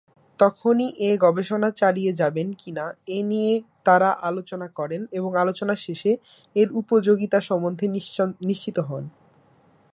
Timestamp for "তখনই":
0.39-0.87